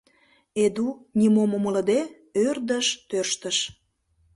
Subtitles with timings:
[0.63, 0.87] Эду,
[1.19, 1.99] нимом умылыде,
[2.47, 3.57] ӧрдыж тӧрштыш.